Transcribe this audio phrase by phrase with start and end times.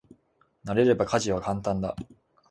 [0.65, 1.95] 慣れれば家事は簡単だ。